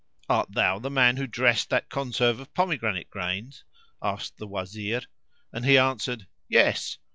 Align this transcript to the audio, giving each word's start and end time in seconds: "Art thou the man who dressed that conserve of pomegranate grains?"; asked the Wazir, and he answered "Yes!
"Art 0.27 0.53
thou 0.55 0.79
the 0.79 0.89
man 0.89 1.17
who 1.17 1.27
dressed 1.27 1.69
that 1.69 1.91
conserve 1.91 2.39
of 2.39 2.51
pomegranate 2.55 3.11
grains?"; 3.11 3.63
asked 4.01 4.37
the 4.37 4.47
Wazir, 4.47 5.01
and 5.53 5.63
he 5.63 5.77
answered 5.77 6.25
"Yes! 6.49 6.97